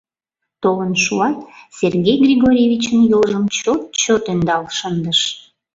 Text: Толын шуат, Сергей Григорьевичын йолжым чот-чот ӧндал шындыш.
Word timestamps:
Толын 0.63 0.93
шуат, 1.03 1.37
Сергей 1.77 2.17
Григорьевичын 2.25 2.97
йолжым 3.11 3.43
чот-чот 3.59 4.23
ӧндал 4.33 4.63
шындыш. 4.77 5.19